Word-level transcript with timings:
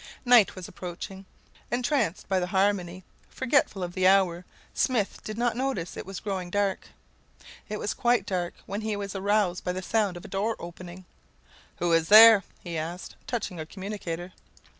Night 0.25 0.55
was 0.55 0.67
approaching. 0.67 1.25
Entranced 1.69 2.27
by 2.27 2.39
the 2.39 2.47
harmony, 2.47 3.03
forgetful 3.29 3.83
of 3.83 3.93
the 3.93 4.07
hour, 4.07 4.45
Smith 4.73 5.19
did 5.23 5.37
not 5.37 5.55
notice 5.55 5.91
that 5.91 5.99
it 5.99 6.05
was 6.07 6.19
growing 6.19 6.49
dark. 6.49 6.87
It 7.69 7.77
was 7.77 7.93
quite 7.93 8.25
dark 8.25 8.55
when 8.65 8.81
he 8.81 8.95
was 8.95 9.15
aroused 9.15 9.63
by 9.63 9.73
the 9.73 9.83
sound 9.83 10.17
of 10.17 10.25
a 10.25 10.27
door 10.27 10.55
opening. 10.57 11.05
"Who 11.75 11.93
is 11.93 12.07
there?" 12.07 12.43
he 12.63 12.79
asked, 12.79 13.15
touching 13.27 13.59
a 13.59 13.65
commutator. 13.67 14.33